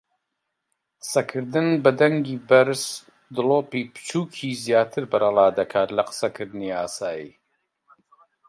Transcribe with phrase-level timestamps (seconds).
[1.01, 2.83] قسەکردن بە دەنگی بەرز
[3.35, 7.29] دڵۆپی بچووکی زیاتر بەرەڵادەکات لە قسەکردنی ئاسایی.